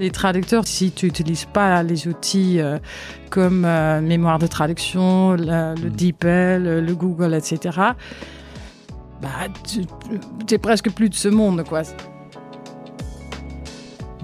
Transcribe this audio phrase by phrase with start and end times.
[0.00, 2.78] Les traducteurs, si tu n'utilises pas les outils euh,
[3.28, 7.78] comme euh, mémoire de traduction, le, le DeepL, le Google, etc.,
[9.20, 9.28] bah,
[9.68, 9.80] tu
[10.50, 11.82] n'es presque plus de ce monde, quoi.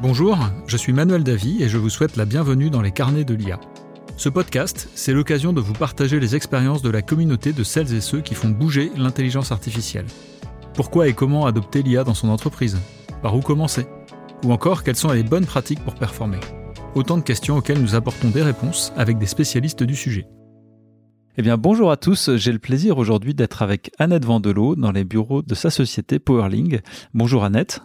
[0.01, 3.35] Bonjour, je suis Manuel Davy et je vous souhaite la bienvenue dans les carnets de
[3.35, 3.61] l'IA.
[4.17, 8.01] Ce podcast, c'est l'occasion de vous partager les expériences de la communauté de celles et
[8.01, 10.07] ceux qui font bouger l'intelligence artificielle.
[10.73, 12.79] Pourquoi et comment adopter l'IA dans son entreprise?
[13.21, 13.87] Par où commencer?
[14.45, 16.41] Ou encore, quelles sont les bonnes pratiques pour performer?
[16.95, 20.27] Autant de questions auxquelles nous apportons des réponses avec des spécialistes du sujet.
[21.39, 22.35] Eh bien, bonjour à tous.
[22.37, 26.81] J'ai le plaisir aujourd'hui d'être avec Annette Vandelot dans les bureaux de sa société Powerling.
[27.13, 27.83] Bonjour Annette.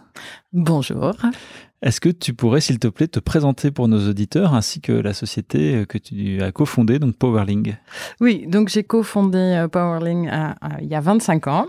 [0.54, 1.12] Bonjour.
[1.82, 5.12] Est-ce que tu pourrais, s'il te plaît, te présenter pour nos auditeurs ainsi que la
[5.12, 7.76] société que tu as cofondée, donc Powerling
[8.22, 10.30] Oui, donc j'ai cofondé euh, Powerling
[10.80, 11.66] il y a 25 ans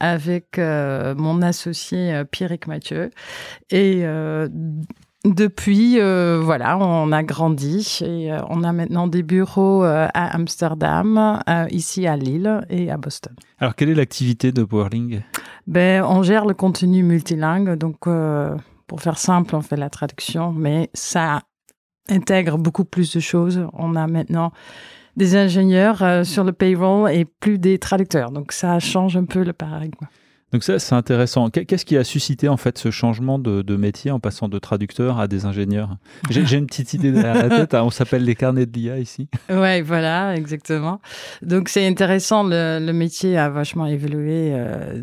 [0.00, 3.08] avec euh, mon associé euh, Pierrick Mathieu.
[3.70, 4.04] Et
[5.24, 12.16] depuis, voilà, on a grandi et on a maintenant des bureaux à Amsterdam, ici à
[12.16, 13.34] Lille et à Boston.
[13.58, 15.22] Alors, quelle est l'activité de Powerling
[15.66, 18.08] ben, On gère le contenu multilingue, donc
[18.86, 21.42] pour faire simple, on fait la traduction, mais ça
[22.08, 23.66] intègre beaucoup plus de choses.
[23.72, 24.52] On a maintenant
[25.16, 28.30] des ingénieurs euh, sur le payroll et plus des traducteurs.
[28.30, 30.06] Donc ça change un peu le paradigme.
[30.52, 31.50] Donc ça, c'est intéressant.
[31.50, 35.28] Qu'est-ce qui a suscité en fait ce changement de, métier en passant de traducteur à
[35.28, 35.96] des ingénieurs?
[36.30, 37.74] J'ai une petite idée derrière la tête.
[37.74, 37.82] Hein.
[37.84, 39.28] On s'appelle les carnets de l'IA ici.
[39.48, 41.00] Ouais, voilà, exactement.
[41.40, 42.42] Donc c'est intéressant.
[42.44, 44.50] Le, métier a vachement évolué.
[44.52, 45.02] Euh,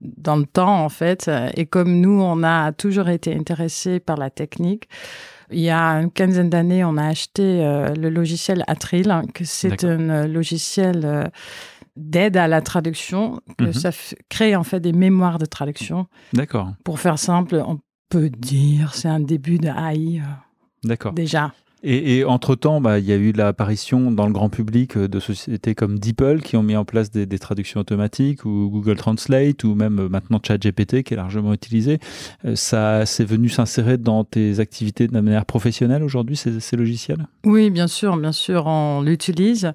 [0.00, 1.30] dans le temps, en fait.
[1.54, 4.88] Et comme nous, on a toujours été intéressés par la technique,
[5.52, 9.44] il y a une quinzaine d'années, on a acheté euh, le logiciel Atril, hein, que
[9.44, 11.24] c'est un euh, logiciel euh,
[11.96, 13.72] d'aide à la traduction, que mhm.
[13.72, 13.90] ça
[14.28, 16.06] crée en fait des mémoires de traduction.
[16.32, 16.72] D'accord.
[16.84, 20.22] Pour faire simple, on peut dire c'est un début de AI.
[20.84, 21.12] D'accord.
[21.12, 21.52] Déjà.
[21.84, 25.74] Et, entre-temps, bah, il y a eu l'apparition dans le grand public euh, de sociétés
[25.74, 29.98] comme DeepL qui ont mis en place des, traductions automatiques ou Google Translate ou même
[29.98, 31.98] euh, maintenant ChatGPT qui est largement utilisé.
[32.44, 37.26] Euh, ça, c'est venu s'insérer dans tes activités de manière professionnelle aujourd'hui, ces, ces, logiciels?
[37.44, 39.72] Oui, bien sûr, bien sûr, on l'utilise.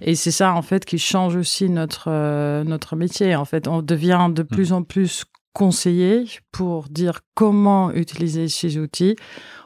[0.00, 3.34] Et c'est ça, en fait, qui change aussi notre, notre métier.
[3.34, 4.46] En fait, on devient de mmh.
[4.46, 5.24] plus en plus
[5.58, 9.16] conseillé pour dire comment utiliser ces outils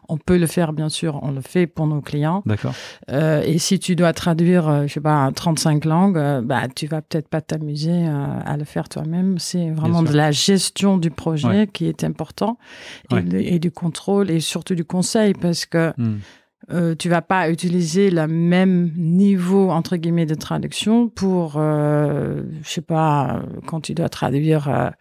[0.08, 2.42] on peut le faire, bien sûr, on le fait pour nos clients.
[2.44, 2.74] D'accord.
[3.10, 6.86] Euh, et si tu dois traduire, euh, je sais pas, 35 langues, euh, bah, tu
[6.86, 9.38] vas peut-être pas t'amuser à le faire toi-même.
[9.38, 12.58] C'est vraiment de la gestion du projet qui est important
[13.10, 16.18] et, du contrôle et surtout du conseil parce que hmm.
[16.70, 22.80] Euh, tu vas pas utiliser le même niveau entre guillemets de traduction pour, je sais
[22.80, 24.92] pas, quand tu dois traduire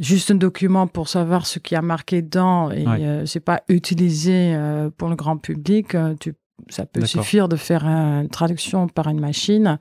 [0.00, 4.54] juste un document pour savoir ce qui a marqué dedans et euh, c'est pas utilisé
[4.54, 5.94] euh, pour le grand public.
[5.94, 6.34] Euh, tu
[6.68, 9.78] ça peut suffire de faire une traduction par une machine.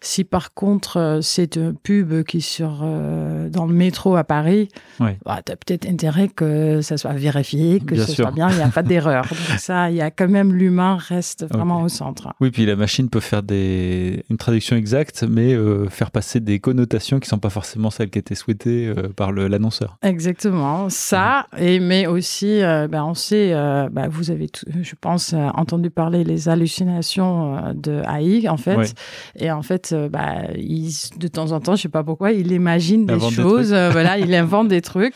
[0.00, 4.68] Si par contre euh, c'est une pub qui sur euh, dans le métro à Paris,
[4.98, 8.62] bah, tu as peut-être intérêt que ça soit vérifié, que ce soit bien, il n'y
[8.62, 9.24] a pas d'erreur.
[9.48, 12.28] Donc ça, il y a quand même l'humain reste vraiment au centre.
[12.40, 14.24] Oui, puis la machine peut faire des...
[14.30, 18.10] une traduction exacte, mais euh, faire passer des connotations qui ne sont pas forcément celles
[18.10, 19.98] qui étaient souhaitées par l'annonceur.
[20.02, 23.52] Exactement, ça, et, mais aussi, ben, on sait,
[23.90, 24.48] ben, vous avez,
[24.82, 28.94] je pense, entendu parler les hallucinations euh, de AI, en fait.
[29.36, 32.52] Et en fait, euh, bah, il, de temps en temps, je sais pas pourquoi, il
[32.52, 35.14] imagine des choses, euh, voilà, il invente des trucs.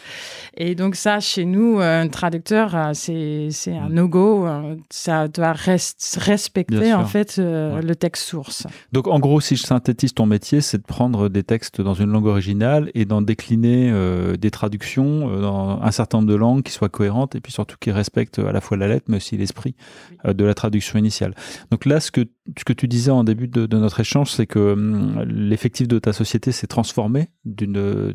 [0.56, 3.92] Et donc ça, chez nous, un traducteur, c'est un mm.
[3.92, 4.46] no-go.
[4.90, 8.66] Ça doit respecter, en fait, le texte source.
[8.92, 12.10] Donc, en gros, si je synthétise ton métier, c'est de prendre des textes dans une
[12.10, 13.92] langue originale et d'en décliner
[14.38, 17.92] des traductions dans un certain nombre de langues qui soient cohérentes et puis surtout qui
[17.92, 19.74] respectent à la fois la lettre, mais aussi l'esprit
[20.24, 21.34] de la traduction initiale.
[21.70, 22.22] Donc là, ce que,
[22.58, 26.12] ce que tu disais en début de, notre échange, c'est que hum, l'effectif de ta
[26.12, 28.14] société s'est transformé d'une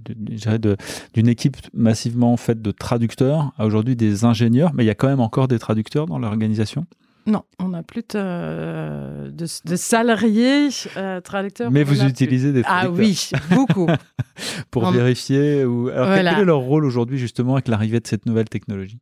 [1.13, 5.07] d'une équipe massivement faite de traducteurs à aujourd'hui des ingénieurs, mais il y a quand
[5.07, 6.85] même encore des traducteurs dans l'organisation?
[7.27, 11.71] Non, on n'a plus de, de, salariés euh, traducteurs.
[11.71, 12.93] Mais vous utilisez des traducteurs.
[12.93, 13.87] Ah oui, beaucoup.
[14.71, 15.65] Pour vérifier.
[15.65, 15.89] Ou...
[15.89, 18.99] Alors, quel est leur rôle aujourd'hui, justement, avec l'arrivée de cette nouvelle technologie?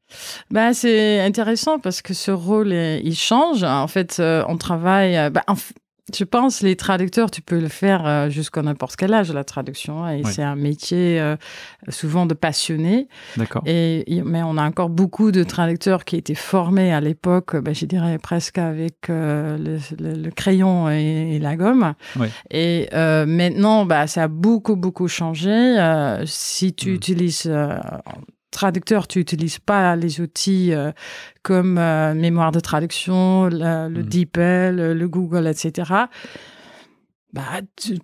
[0.52, 3.64] Bah, C'est intéressant parce que ce rôle, il change.
[3.64, 5.30] En fait, euh, on travaille.
[5.30, 5.44] Bah,
[6.14, 10.08] je pense les traducteurs, tu peux le faire euh, jusqu'à n'importe quel âge la traduction
[10.10, 11.38] et c'est un métier euh,
[11.88, 13.08] souvent de passionné.
[13.38, 13.64] D'accord.
[13.66, 17.86] Et mais on a encore beaucoup de traducteurs qui étaient formés à l'époque, ben, je
[17.86, 19.58] dirais presque avec euh,
[19.98, 21.94] le, crayon et, la gomme.
[22.52, 25.78] Et maintenant, bah, ça a beaucoup beaucoup changé.
[26.26, 26.96] si tu hmm.
[26.96, 27.52] utilises
[28.54, 30.74] traducteur, tu n'utilises pas les outils
[31.42, 34.10] comme mémoire de traduction, le, le mmh.
[34.10, 36.06] DeepL, le Google, etc
[37.34, 37.42] bah,
[37.76, 37.98] tu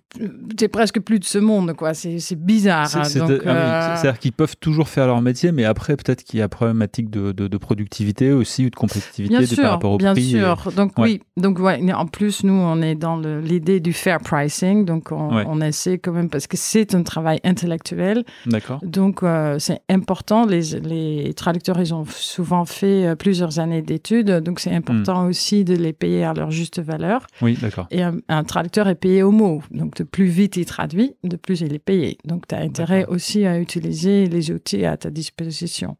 [0.60, 1.94] es presque plus de ce monde, quoi.
[1.94, 2.88] C'est bizarre.
[2.96, 6.42] Hein, c'est à dire qu'ils peuvent toujours faire leur métier, mais après, peut-être qu'il y
[6.42, 9.98] a problématique de, de, productivité aussi ou de compétitivité bien de, sûr, par rapport au
[9.98, 10.30] bien prix.
[10.30, 10.72] sûr.
[10.74, 11.20] Donc, oui.
[11.36, 14.84] Donc, ouais, en plus, nous, on est dans l'idée du fair pricing.
[14.84, 18.24] Donc, on, on, essaie quand même, parce que c'est un travail intellectuel.
[18.46, 18.80] D'accord.
[18.82, 20.44] Donc, euh, c'est important.
[20.44, 24.40] Les, les, traducteurs, ils ont souvent fait euh, plusieurs années d'études.
[24.40, 25.28] Donc, c'est important hmm.
[25.28, 27.28] aussi de les payer à leur juste valeur.
[27.42, 27.86] Oui, d'accord.
[27.92, 31.78] Et un traducteur est payé Donc, de plus vite il traduit, de plus il est
[31.78, 32.18] payé.
[32.24, 35.96] Donc, tu as intérêt aussi à utiliser les outils à ta disposition.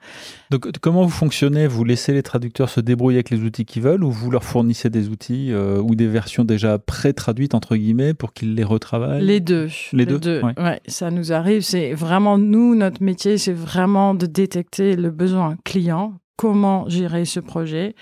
[0.50, 1.66] Donc, comment vous fonctionnez?
[1.66, 4.90] Vous laissez les traducteurs se débrouiller avec les outils qu'ils veulent ou vous leur fournissez
[4.90, 9.24] des outils euh, ou des versions déjà pré-traduites, entre guillemets, pour qu'ils les retravaillent?
[9.24, 9.68] Les deux.
[9.92, 10.80] Les, deux, ouais.
[10.86, 11.62] Ça nous arrive.
[11.62, 17.40] C'est vraiment, nous, notre métier, c'est vraiment de détecter le besoin client, comment gérer ce
[17.40, 17.94] projet?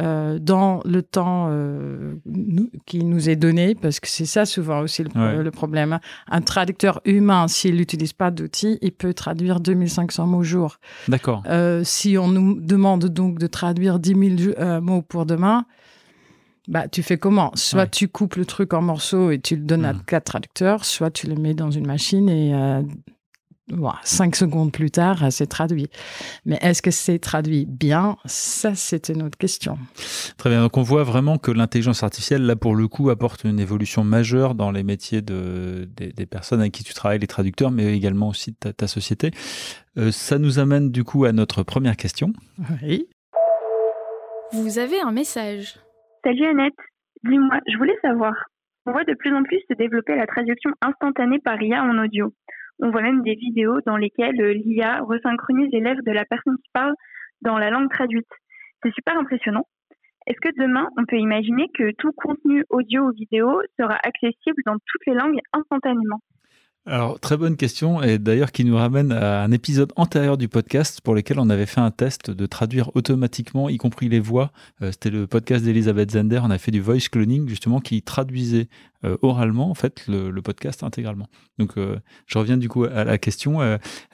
[0.00, 2.14] Euh, dans le temps euh,
[2.86, 5.98] qui nous est donné, parce que c'est ça souvent aussi le, problème.
[6.28, 10.76] Un traducteur humain, s'il n'utilise pas d'outils, il peut traduire 2500 mots jour.
[11.08, 11.42] D'accord.
[11.46, 15.64] Euh, si on nous demande donc de traduire 10 000 mots pour demain,
[16.68, 17.50] bah, tu fais comment?
[17.54, 20.02] Soit tu coupes le truc en morceaux et tu le donnes à hmm.
[20.06, 22.52] quatre traducteurs, soit tu le mets dans une machine et
[24.02, 25.88] cinq secondes plus tard, c'est traduit.
[26.44, 28.16] Mais est-ce que c'est traduit bien?
[28.24, 29.78] Ça, c'est une autre question.
[30.36, 30.62] Très bien.
[30.62, 34.54] Donc, on voit vraiment que l'intelligence artificielle, là, pour le coup, apporte une évolution majeure
[34.54, 38.56] dans les métiers de, des, personnes avec qui tu travailles, les traducteurs, mais également aussi
[38.60, 39.30] de ta, société.
[39.96, 42.32] Euh, ça nous amène, du coup, à notre première question.
[42.82, 43.06] Oui.
[44.52, 45.78] Vous avez un message.
[46.24, 46.74] Salut Annette.
[47.24, 48.32] Dis-moi, je voulais savoir.
[48.86, 52.32] On voit de plus en plus se développer la traduction instantanée par IA en audio.
[52.80, 56.56] On voit même des vidéos dans lesquelles euh, l'IA resynchronise les lèvres de la personne
[56.56, 56.94] qui parle
[57.42, 58.28] dans la langue traduite.
[58.82, 59.66] C'est super impressionnant.
[60.26, 64.74] Est-ce que demain, on peut imaginer que tout contenu audio ou vidéo sera accessible dans
[64.74, 66.20] toutes les langues instantanément?
[66.88, 71.02] Alors, très bonne question, et d'ailleurs qui nous ramène à un épisode antérieur du podcast
[71.02, 74.52] pour lequel on avait fait un test de traduire automatiquement, y compris les voix.
[74.80, 78.68] Euh, c'était le podcast d'Elisabeth Zender, on a fait du voice cloning, justement, qui traduisait
[79.04, 81.28] euh, oralement, en fait, le, podcast intégralement.
[81.58, 83.58] Donc, euh, je reviens du coup à la question.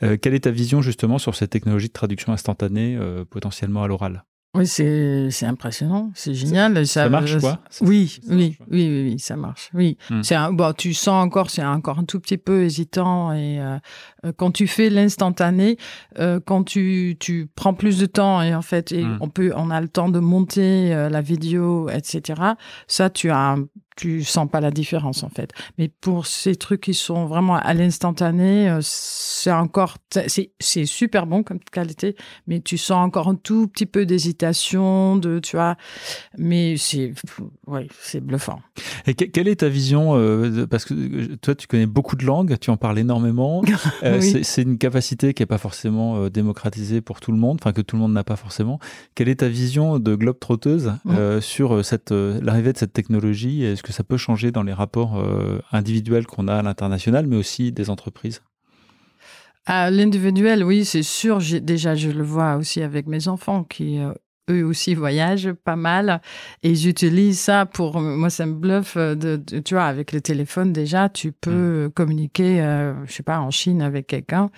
[0.00, 2.98] quelle est ta vision, justement, sur cette technologie de traduction instantanée,
[3.30, 4.24] potentiellement à l'oral?
[4.54, 6.86] Oui, c'est impressionnant, c'est génial.
[6.86, 9.70] Ça, marche quoi oui, oui, oui, oui, oui, ça marche.
[9.74, 10.22] Oui, hmm.
[10.22, 13.78] c'est bon, tu sens encore, c'est encore un tout petit peu hésitant et euh,
[14.24, 15.76] euh, quand tu fais l'instantané,
[16.20, 19.18] euh, quand tu, tu prends plus de temps et en fait, et hmm.
[19.20, 22.40] on peut, on a le temps de monter la vidéo, etc.
[22.86, 23.64] Ça, tu as un
[23.96, 25.52] tu sens pas la différence en fait.
[25.78, 31.42] Mais pour ces trucs qui sont vraiment à l'instantané, euh, c'est encore c'est super bon
[31.42, 35.76] comme qualité, mais tu sens encore un tout petit peu d'hésitation, de tu vois.
[36.38, 37.12] Mais c'est
[37.66, 38.60] ouais, c'est bluffant.
[39.06, 42.56] Et quelle est ta vision euh, Parce que euh, toi, tu connais beaucoup de langues,
[42.58, 43.62] tu en parles énormément.
[44.42, 47.96] C'est une capacité qui est pas forcément démocratisée pour tout le monde, enfin que tout
[47.96, 48.78] le monde n'a pas forcément.
[49.14, 51.40] Quelle est ta vision de globe trotteuse mmh.
[51.40, 53.64] sur cette l'arrivée de cette technologie?
[53.84, 57.70] Que ça peut changer dans les rapports euh, individuels qu'on a à l'international, mais aussi
[57.70, 58.42] des entreprises?
[59.66, 61.38] À l'individuel, oui, c'est sûr.
[61.62, 64.12] Déjà, je le vois aussi avec mes enfants qui, euh,
[64.50, 66.20] eux aussi, voyagent pas mal.
[66.62, 68.00] Et j'utilise ça pour.
[68.00, 68.96] Moi, ça me bluffe.
[68.96, 71.90] De, tu vois, avec le téléphone, déjà, tu peux mm.
[71.92, 74.50] communiquer, euh, je sais pas, en Chine avec quelqu'un.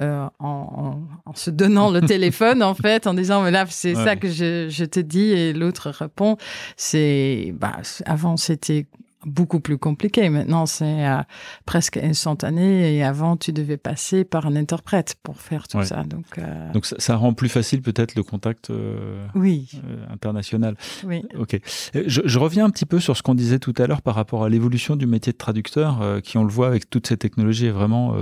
[0.00, 4.28] en, en, se donnant le téléphone, en fait, en disant, mais là, c'est ça que
[4.28, 6.36] je, je, te dis, et l'autre répond.
[6.76, 8.86] C'est, bah, avant, c'était
[9.26, 10.30] beaucoup plus compliqué.
[10.30, 11.18] Maintenant, c'est euh,
[11.66, 16.04] presque instantané et avant, tu devais passer par un interprète pour faire tout ça.
[16.04, 19.82] Donc, euh, Donc ça, rend plus facile peut-être le contact euh, oui.
[20.10, 20.76] international.
[21.04, 21.24] Oui.
[21.38, 21.58] Ok.
[21.94, 24.48] Je, reviens un petit peu sur ce qu'on disait tout à l'heure par rapport à
[24.48, 28.14] l'évolution du métier de traducteur, qui on le voit avec toutes ces technologies est vraiment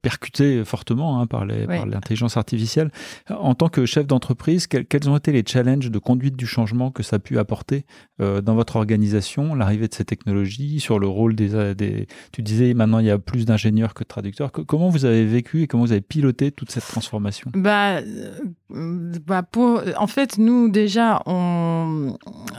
[0.00, 2.90] percuté fortement hein, par l'intelligence artificielle.
[3.28, 6.90] En tant que chef d'entreprise, quels, quels ont été les challenges de conduite du changement
[6.90, 7.84] que ça a pu apporter
[8.18, 12.98] dans votre organisation l'arrivée de ces technologies, sur le rôle des, des, Tu disais maintenant
[12.98, 14.50] il y a plus d'ingénieurs que de traducteurs.
[14.52, 17.50] comment vous avez vécu et comment vous avez piloté toute cette transformation?
[17.54, 19.44] Bah, euh, bah
[19.96, 21.22] en fait, nous déjà,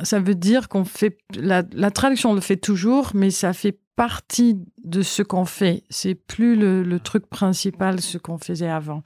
[0.03, 3.79] ça veut dire qu'on fait la, la traduction, on le fait toujours, mais ça fait
[3.99, 5.83] partie de ce qu'on fait.
[5.89, 9.03] C'est plus le, truc principal, ce qu'on faisait avant.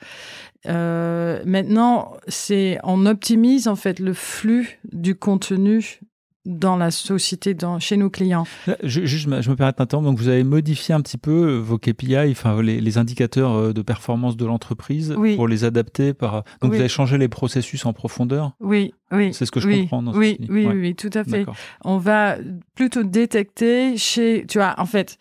[0.67, 5.99] Euh, maintenant, c'est on optimise en fait le flux du contenu
[6.45, 8.45] dans la société, dans, chez nos clients.
[8.83, 10.01] Je, je, me permets un temps.
[10.01, 14.45] Donc, vous avez modifié un petit peu vos KPI, enfin, les, indicateurs de performance de
[14.45, 16.43] l'entreprise pour les adapter par.
[16.61, 18.53] Donc, vous avez changé les processus en profondeur?
[18.59, 19.33] Oui, oui.
[19.33, 20.03] C'est ce que je comprends.
[20.03, 21.45] Dans oui, oui, oui, tout à fait.
[21.83, 22.37] On va
[22.75, 25.17] plutôt détecter chez, tu vois, en fait,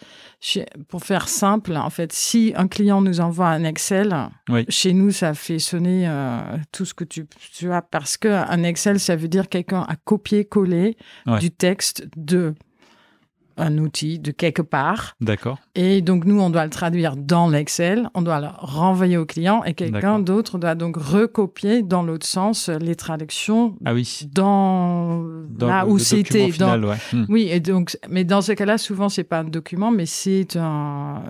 [0.89, 4.15] pour faire simple, en fait, si un client nous envoie un Excel,
[4.69, 6.41] chez nous, ça fait sonner euh,
[6.73, 10.97] tout ce que tu, tu as, parce qu'un Excel, ça veut dire quelqu'un a copié-collé
[11.41, 12.55] du texte de
[13.57, 15.15] un outil de quelque part.
[15.21, 15.59] D'accord.
[15.75, 19.63] Et donc, nous, on doit le traduire dans l'Excel, on doit le renvoyer au client
[19.65, 24.29] et quelqu'un d'autre doit donc recopier dans l'autre sens les traductions ah oui.
[24.33, 25.25] dans,
[25.59, 26.51] là où c'était.
[26.53, 26.79] Dans...
[27.13, 27.27] Hmm.
[27.29, 31.23] Oui, et donc, mais dans ce cas-là, souvent, c'est pas un document, mais c'est un,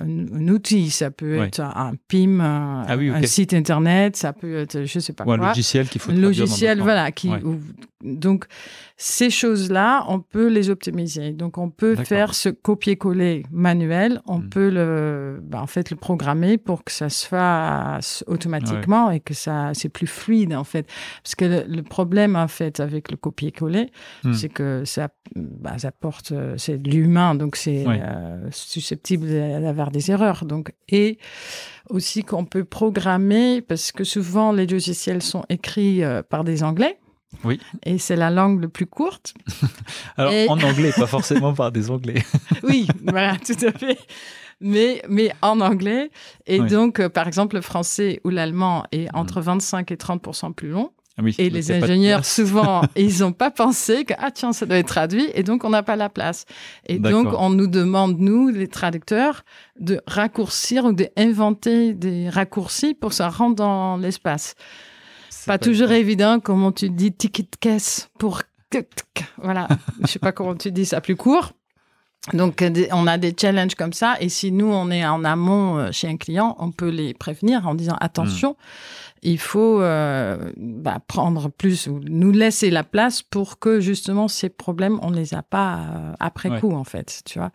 [0.48, 0.90] outil.
[0.90, 5.24] Ça peut être un PIM, un, ah site internet, ça peut être, je sais pas
[5.24, 5.34] quoi.
[5.34, 7.10] Un logiciel qu'il faut Un logiciel, voilà.
[7.12, 7.30] Qui,
[8.02, 8.46] donc,
[8.96, 11.32] ces choses-là, on peut les optimiser.
[11.32, 14.20] Donc, on peut faire ce copier-coller manuel.
[14.26, 14.48] On hmm.
[14.48, 19.34] peut le, bah, en fait, le programmer pour que ça se fasse automatiquement et que
[19.34, 20.88] ça, c'est plus fluide, en fait.
[21.22, 23.90] Parce que le, problème, en fait, avec le copier-coller,
[24.24, 24.32] hmm.
[24.32, 30.10] c'est que ça, bah, ça porte, c'est de l'humain, donc c'est euh, susceptible d'avoir des
[30.10, 30.44] erreurs.
[30.44, 31.18] Donc, et
[31.88, 36.98] aussi qu'on peut programmer, parce que souvent, les logiciels sont écrits euh, par des Anglais.
[37.44, 37.60] Oui.
[37.84, 39.34] Et c'est la langue le plus courte.
[40.16, 42.22] Alors, en anglais, pas forcément par des anglais.
[42.62, 43.98] oui, voilà, tout à fait.
[44.60, 46.10] Mais, mais en anglais.
[46.46, 49.16] Et donc, euh, par exemple, le français ou l'allemand est mm.
[49.16, 50.92] entre 25 et 30% plus long.
[51.18, 54.78] Ah oui, et les ingénieurs, souvent, ils n'ont pas pensé que, ah tiens, ça doit
[54.78, 56.46] être traduit, et donc on n'a pas la place.
[56.86, 59.44] Et donc, on nous demande, nous, les traducteurs,
[59.78, 64.54] de raccourcir ou d'inventer des raccourcis pour se rendre dans l'espace.
[65.46, 68.42] Pas, toujours évident, comment tu dis ticket de caisse pour.
[69.36, 69.68] Voilà,
[70.00, 71.52] je sais pas comment tu dis ça plus court.
[72.32, 74.16] Donc, on a des challenges comme ça.
[74.20, 77.66] Et si nous, on est en amont euh, chez un client, on peut les prévenir
[77.66, 79.18] en disant attention, hmm.
[79.22, 84.48] il faut euh, bah, prendre plus ou nous laisser la place pour que justement ces
[84.48, 87.22] problèmes, on ne les a pas euh, après coup, en fait.
[87.24, 87.50] Tu vois.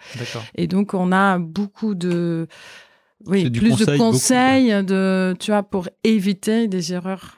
[0.56, 2.48] Et donc, on a beaucoup de.
[3.25, 7.38] Oui, plus de conseils de, tu vois, pour éviter des erreurs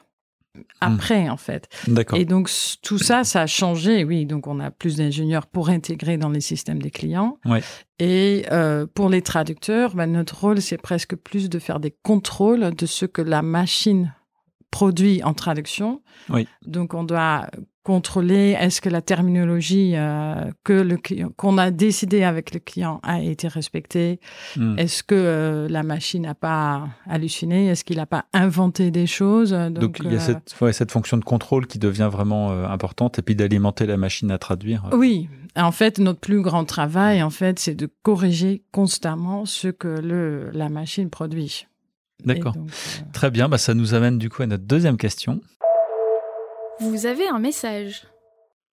[0.81, 1.67] après, en fait.
[2.15, 2.49] Et donc,
[2.81, 4.25] tout ça, ça a changé, oui.
[4.25, 7.37] Donc, on a plus d'ingénieurs pour intégrer dans les systèmes des clients.
[7.45, 7.61] Ouais.
[7.99, 12.73] Et euh, pour les traducteurs, ben, notre rôle, c'est presque plus de faire des contrôles
[12.75, 14.13] de ce que la machine
[14.71, 16.01] produit en traduction.
[16.29, 16.47] Oui.
[16.65, 17.47] Donc, on doit
[17.89, 20.97] contrôler est-ce que la terminologie euh, que le
[21.35, 24.19] qu'on a décidé avec le client a été respectée?
[24.55, 24.77] Hmm.
[24.77, 27.65] Est-ce que euh, la machine n'a pas halluciné?
[27.65, 29.53] Est-ce qu'il n'a pas inventé des choses?
[29.71, 33.23] Donc, il y a euh, cette, cette, fonction de contrôle qui devient vraiment importante et
[33.23, 34.87] puis d'alimenter la machine à traduire.
[34.91, 39.87] Oui, en fait, notre plus grand travail, en fait, c'est de corriger constamment ce que
[39.87, 41.65] le, la machine produit.
[42.23, 42.53] D'accord.
[43.13, 45.41] Très bien, bah, ça nous amène du coup à notre deuxième question.
[46.79, 48.03] Vous avez un message.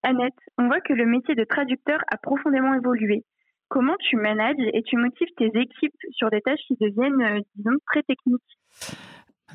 [0.02, 3.24] Annette, on voit que le métier de traducteur a profondément évolué.
[3.68, 7.76] Comment tu manages et tu motives tes équipes sur des tâches qui deviennent, euh, disons,
[7.86, 8.42] très techniques?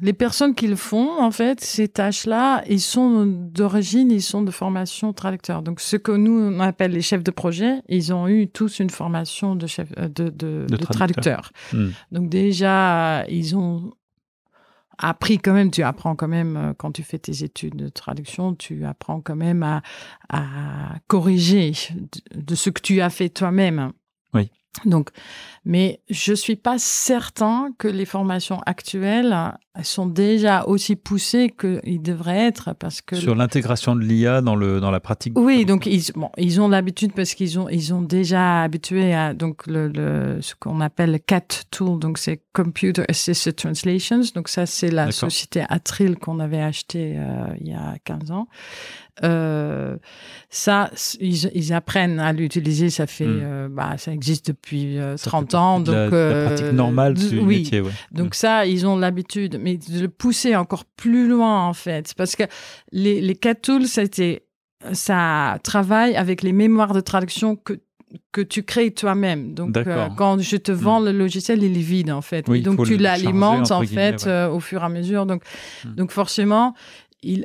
[0.01, 4.51] Les personnes qui le font, en fait, ces tâches-là, ils sont d'origine, ils sont de
[4.51, 5.62] formation traducteur.
[5.62, 8.89] Donc, ce que nous on appelle les chefs de projet, ils ont eu tous une
[8.89, 11.51] formation de chef euh, de, de, traducteur.
[11.72, 11.89] Hmm.
[12.12, 13.93] Donc déjà, ils ont
[14.98, 18.55] appris quand même, tu apprends quand même, euh, quand tu fais tes études de traduction,
[18.55, 19.81] tu apprends quand même à,
[21.07, 21.74] corriger
[22.33, 23.91] de, ce que tu as fait toi-même.
[24.33, 24.50] Oui.
[24.85, 25.09] Donc,
[25.65, 29.35] mais je suis pas certain que les formations actuelles
[29.83, 34.79] sont déjà aussi poussées qu'ils devraient être parce que sur l'intégration de l'IA dans le
[34.79, 35.38] dans la pratique.
[35.38, 39.33] Oui, donc ils bon, ils ont l'habitude parce qu'ils ont ils ont déjà habitué à
[39.33, 44.21] donc le, ce qu'on appelle le CAT tool, donc c'est Computer Assisted Translations.
[44.33, 48.47] Donc ça c'est la société Atril qu'on avait acheté euh, il y a 15 ans.
[49.23, 49.61] Euh,
[50.53, 50.91] ça,
[51.22, 52.89] ils, apprennent à l'utiliser.
[52.89, 53.39] Ça fait, hmm.
[53.41, 55.79] euh, bah, ça existe depuis 30 euh, ans.
[55.79, 57.60] Donc, la, la pratique normale du oui.
[57.60, 57.79] métier.
[57.79, 57.91] Ouais.
[58.12, 58.34] Donc hmm.
[58.34, 62.43] ça, ils ont l'habitude, mais de le pousser encore plus loin en fait, parce que
[62.91, 64.43] les, les tools, c'était,
[64.91, 67.79] ça travaille avec les mémoires de traduction que
[68.34, 69.53] que tu crées toi-même.
[69.53, 69.74] Donc,
[70.17, 71.05] quand je te vends hmm.
[71.05, 72.46] le logiciel, il est vide en fait.
[72.62, 75.25] donc, tu l'alimentes en fait au fur et à mesure.
[75.25, 75.43] Donc,
[75.86, 76.75] donc forcément,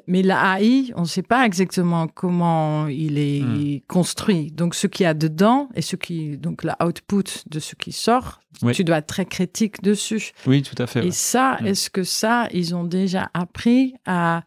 [0.06, 3.80] mais l'AI, on ne sait pas exactement comment il est hmm.
[3.86, 4.50] construit.
[4.50, 7.92] Donc, ce qu'il y a dedans et ce qui, donc, la output de ce qui
[7.92, 8.40] sort,
[8.72, 10.32] tu dois être très critique dessus.
[10.46, 11.06] Oui, tout à fait.
[11.06, 11.66] Et ça, hmm.
[11.66, 14.44] est-ce que ça, ils ont déjà appris à,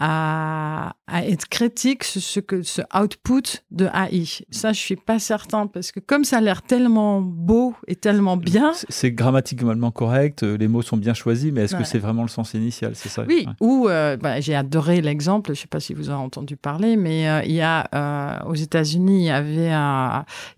[0.00, 4.24] à, être critique sur ce que ce output de AI.
[4.50, 8.36] Ça, je suis pas certain parce que comme ça a l'air tellement beau et tellement
[8.36, 8.72] bien.
[8.88, 12.54] C'est grammaticalement correct, les mots sont bien choisis, mais est-ce que c'est vraiment le sens
[12.54, 13.24] initial C'est ça?
[13.28, 16.56] Oui, ou euh, bah, j'ai adoré l'exemple, je sais pas si vous en avez entendu
[16.56, 19.70] parler, mais euh, il y a euh, aux États-Unis, il y avait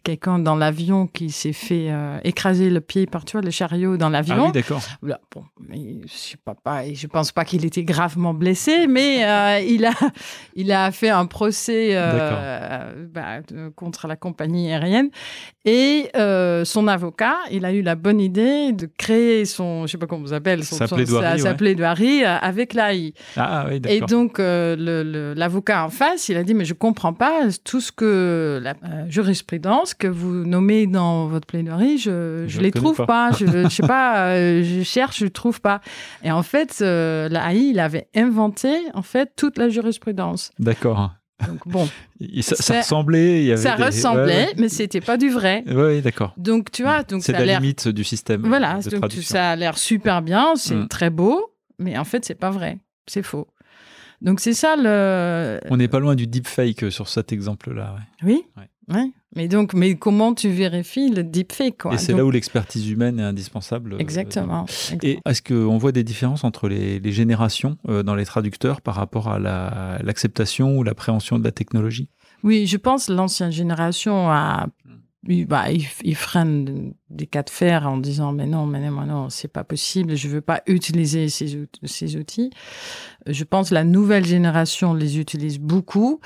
[0.04, 1.90] quelqu'un dans l'avion qui s'est fait
[2.22, 4.36] écraser le pied par tu vois, le chariot dans l'avion.
[4.38, 4.82] Ah oui, d'accord.
[5.02, 9.24] Bon, je sais pas, pas je pense pas qu'il était gravement blessé, mais
[9.60, 9.92] il a
[10.54, 11.96] il a fait un procès
[13.12, 13.40] bah,
[13.74, 15.10] contre la compagnie aérienne.
[15.64, 16.10] Et
[16.64, 20.22] son avocat, il a eu la bonne idée de créer son, je sais pas comment
[20.22, 23.14] vous appelle, son, sa plaidoirie, avec l'AI.
[23.36, 27.80] Ah, oui, et donc l'avocat en face, il a dit mais je comprends pas tout
[27.80, 28.74] ce que la
[29.08, 33.86] jurisprudence que vous nommez dans votre plaidoirie, je je, les trouve pas, je, je sais
[33.86, 35.80] pas, je cherche, je trouve pas.
[36.22, 40.50] Et en fait, l'AI, il avait inventé en fait toute la jurisprudence.
[40.58, 41.12] D'accord.
[41.46, 41.88] Donc bon,
[42.40, 43.42] ça, ressemblait.
[43.42, 45.64] Il y avait ça ressemblait, mais c'était pas du vrai.
[45.66, 46.34] Oui, d'accord.
[46.36, 48.42] Donc tu vois, donc c'est la limite du système.
[48.46, 50.88] Voilà, de donc ça a l'air super bien, c'est mm.
[50.88, 53.48] très beau, mais en fait c'est pas vrai, c'est faux.
[54.20, 55.58] Donc c'est ça le.
[55.68, 57.96] On n'est pas loin du deepfake sur cet exemple-là.
[58.22, 58.44] Oui.
[58.88, 59.12] Oui.
[59.34, 61.94] Mais donc, mais comment tu vérifies le deepfake quoi?
[61.94, 63.94] Et c'est là où l'expertise humaine est indispensable.
[63.94, 64.66] Euh, Exactement.
[65.02, 69.28] Et est-ce qu'on voit des différences entre les, générations euh, dans les traducteurs par rapport
[69.28, 69.38] à
[70.02, 72.08] l'acceptation ou l'appréhension de la technologie?
[72.42, 74.66] Oui, je pense que l'ancienne génération a
[75.24, 79.48] bah, il, freine des cas de fer en disant mais non, mais non, non, c'est
[79.48, 82.50] pas possible, je veux pas utiliser ces, ces outils.
[83.26, 86.20] Je pense que la nouvelle génération les utilise beaucoup.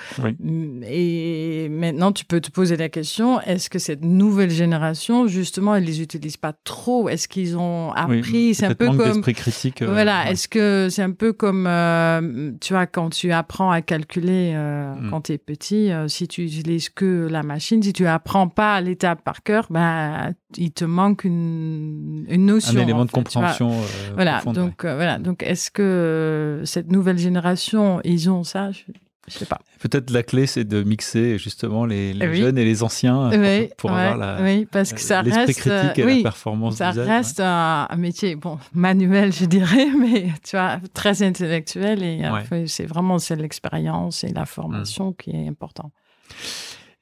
[0.88, 5.85] Et maintenant, tu peux te poser la question est-ce que cette nouvelle génération, justement, elle
[5.85, 7.09] les utilise pas trop?
[7.09, 8.55] Est-ce qu'ils ont appris?
[8.55, 9.83] C'est un peu comme critique.
[9.83, 10.31] Euh, voilà.
[10.31, 14.95] Est-ce que c'est un peu comme euh, tu vois quand tu apprends à calculer euh,
[14.95, 15.11] mm.
[15.11, 19.23] quand tu es petit, si tu utilises que la machine, si tu apprends pas l'étape
[19.23, 22.78] par cœur, ben il te manque une, une notion.
[22.78, 23.73] Un élément de compréhension.
[24.14, 24.42] voilà.
[24.45, 25.18] Donc voilà.
[25.18, 28.70] Donc est-ce que cette nouvelle génération, ils ont ça?
[28.70, 28.83] Je,
[29.29, 29.59] sais pas.
[29.81, 33.31] Peut-être la clé, c'est de mixer justement les, jeunes et les anciens
[33.77, 36.77] pour, avoir la, oui, parce que ça reste critique et la performance.
[36.77, 42.66] Ça reste un, métier, bon, manuel, je dirais, mais tu vois, très intellectuel et euh,
[42.66, 45.90] c'est vraiment c'est l'expérience et la formation qui est important.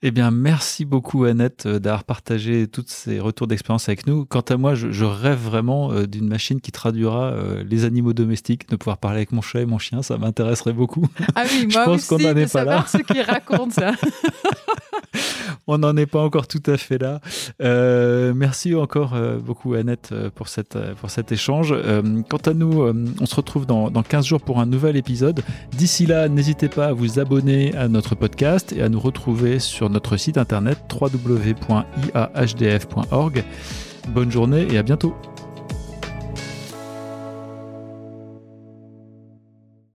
[0.06, 4.26] Eh bien, merci beaucoup Annette euh, d'avoir partagé tous ces retours d'expérience avec nous.
[4.26, 8.68] Quant à moi, je, rêve vraiment euh, d'une machine qui traduira euh, les animaux domestiques,
[8.68, 11.06] de pouvoir parler avec mon chat et mon chien, ça m'intéresserait beaucoup.
[11.34, 12.84] Ah oui, moi je pense qu'on n'en est pas là.
[12.86, 13.92] ceux qui racontent ça.
[15.66, 17.20] on n'en est pas encore tout à fait là.
[18.34, 21.74] merci encore beaucoup Annette pour, cette, pour cet échange.
[22.28, 22.82] quant à nous,
[23.20, 25.42] on se retrouve dans, dans 15 jours pour un nouvel épisode.
[25.72, 29.90] D'ici là, n'hésitez pas à vous abonner à notre podcast et à nous retrouver sur
[29.90, 31.74] notre site internet www.iahdf.org.
[34.08, 35.14] Bonne journée et à bientôt.